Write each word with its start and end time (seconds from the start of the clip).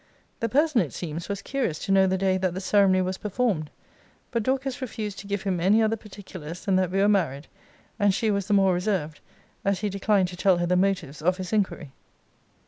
The 0.39 0.49
person, 0.49 0.81
it 0.81 0.93
seems, 0.93 1.29
was 1.29 1.43
curious 1.43 1.77
to 1.85 1.91
know 1.91 2.07
the 2.07 2.17
day 2.17 2.35
that 2.39 2.55
the 2.55 2.59
ceremony 2.59 3.03
was 3.03 3.19
performed. 3.19 3.69
But 4.31 4.41
Dorcas 4.41 4.81
refused 4.81 5.19
to 5.19 5.27
give 5.27 5.43
him 5.43 5.59
any 5.59 5.79
other 5.83 5.95
particulars 5.95 6.65
than 6.65 6.75
that 6.77 6.89
we 6.89 6.97
were 6.97 7.07
married; 7.07 7.45
and 7.99 8.11
she 8.11 8.31
was 8.31 8.47
the 8.47 8.55
more 8.55 8.73
reserved, 8.73 9.19
as 9.63 9.81
he 9.81 9.89
declined 9.89 10.29
to 10.29 10.35
tell 10.35 10.57
her 10.57 10.65
the 10.65 10.75
motives 10.75 11.21
of 11.21 11.37
his 11.37 11.53
inquiry. 11.53 11.91